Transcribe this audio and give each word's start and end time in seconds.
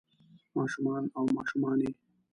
ما 0.53 0.63
شومان 0.71 1.03
او 1.15 1.23
ماشومانے 1.35 1.89